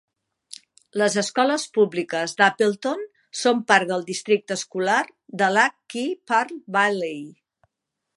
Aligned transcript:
Les 0.99 1.15
escoles 1.21 1.65
públiques 1.75 2.33
d'Appleton 2.39 3.03
són 3.41 3.61
part 3.73 3.91
del 3.91 4.07
districte 4.07 4.57
escolar 4.61 4.97
de 5.43 5.51
Lac 5.59 5.77
Qui 5.95 6.07
Parle 6.33 6.59
Valley. 6.79 7.21